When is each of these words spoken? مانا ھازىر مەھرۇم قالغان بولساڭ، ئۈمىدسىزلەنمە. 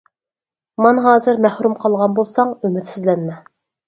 مانا 0.85 1.03
ھازىر 1.07 1.41
مەھرۇم 1.45 1.75
قالغان 1.83 2.15
بولساڭ، 2.21 2.55
ئۈمىدسىزلەنمە. 2.63 3.37